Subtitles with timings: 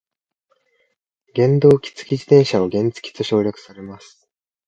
[1.35, 4.27] 原動機付き自転車は原付と省略されます。